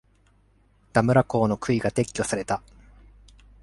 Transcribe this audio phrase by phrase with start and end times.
[0.93, 2.63] ダムラ港の杭が撤去された。